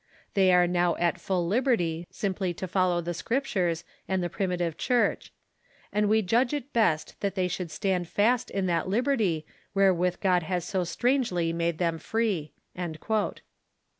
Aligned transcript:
They 0.33 0.51
are 0.51 0.65
now 0.65 0.95
at 0.95 1.21
full 1.21 1.45
liberty 1.45 2.07
simply 2.09 2.55
to 2.55 2.67
follow 2.67 3.01
the 3.01 3.13
Scriptures 3.13 3.83
and 4.07 4.23
the 4.23 4.31
Primitive 4.31 4.75
Church, 4.75 5.31
And 5.93 6.09
we 6.09 6.23
judge 6.23 6.55
it 6.55 6.73
best 6.73 7.15
that 7.19 7.35
they 7.35 7.47
should 7.47 7.69
stand 7.69 8.07
fast 8.07 8.49
in 8.49 8.65
that 8.65 8.89
liberty 8.89 9.45
wherewith 9.75 10.15
God 10.19 10.41
has 10.41 10.65
so 10.65 10.83
strangely 10.85 11.53
made 11.53 11.77
them 11.77 11.99
free." 11.99 12.51